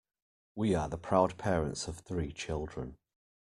We 0.55 0.73
are 0.73 0.89
the 0.89 0.97
proud 0.97 1.37
parents 1.37 1.87
of 1.87 1.99
three 1.99 2.31
children. 2.33 2.97